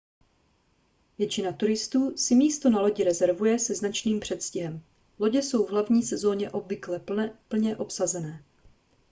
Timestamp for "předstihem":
4.19-4.83